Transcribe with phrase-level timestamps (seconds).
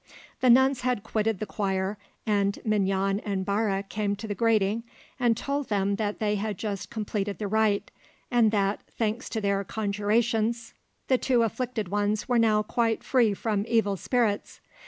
[0.39, 1.95] The nuns had quitted the choir,
[2.25, 4.81] and Mignon and Barre came to the grating
[5.19, 7.91] and told them that they had just completed the rite,
[8.31, 10.73] and that, thanks to their conjurations,
[11.07, 14.59] the two afflicted ones were now quite free from evil spirits.